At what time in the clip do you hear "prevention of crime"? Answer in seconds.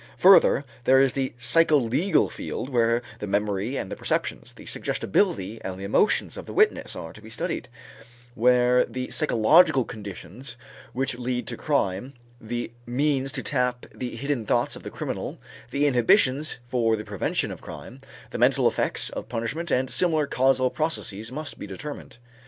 17.05-17.99